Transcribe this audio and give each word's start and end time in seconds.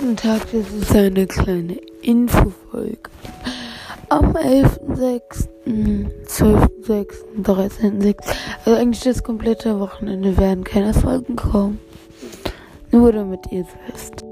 Guten 0.00 0.16
Tag, 0.16 0.42
das 0.52 0.70
ist 0.70 0.94
eine 0.94 1.26
kleine 1.26 1.76
Infofolge. 2.02 3.10
Am 4.08 4.36
11.06., 4.36 5.48
12.06., 6.24 7.08
13.06., 7.42 8.16
also 8.64 8.78
eigentlich 8.78 9.02
das 9.02 9.24
komplette 9.24 9.80
Wochenende 9.80 10.36
werden 10.36 10.62
keine 10.62 10.94
Folgen 10.94 11.34
kommen. 11.34 11.80
Nur 12.92 13.10
damit 13.10 13.40
ihr 13.50 13.62
es 13.62 13.92
wisst. 13.92 14.24